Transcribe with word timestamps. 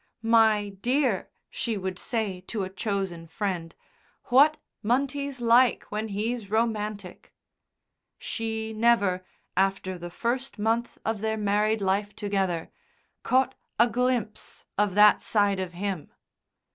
"My 0.23 0.69
dear," 0.81 1.29
she 1.51 1.77
would 1.77 1.99
say 1.99 2.41
to 2.47 2.63
a 2.63 2.71
chosen 2.71 3.27
friend, 3.27 3.75
"what 4.33 4.57
Munty's 4.81 5.39
like 5.39 5.83
when 5.91 6.07
he's 6.07 6.49
romantic!" 6.49 7.35
She 8.17 8.73
never, 8.73 9.23
after 9.55 9.99
the 9.99 10.09
first 10.09 10.57
month 10.57 10.97
of 11.05 11.21
their 11.21 11.37
married 11.37 11.81
life 11.81 12.15
together, 12.15 12.71
caught 13.21 13.53
a 13.77 13.87
glimpse 13.87 14.65
of 14.75 14.95
that 14.95 15.21
side 15.21 15.59
of 15.59 15.73
him. 15.73 16.09